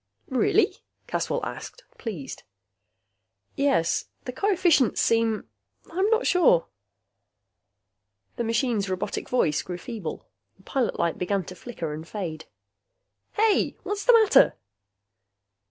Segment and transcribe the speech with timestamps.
[0.31, 2.41] "Really?" Caswell asked, pleased.
[3.55, 4.05] "Yes.
[4.25, 5.47] The coefficients seem
[5.91, 6.65] I'm not sure...."
[8.35, 10.27] The machine's robotic voice grew feeble.
[10.57, 12.45] The pilot light began to flicker and fade.
[13.33, 14.55] "Hey, what's the matter?"